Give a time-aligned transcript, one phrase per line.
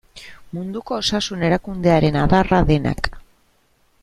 [0.57, 3.13] Munduko Osasun Erakundearen adarra denak.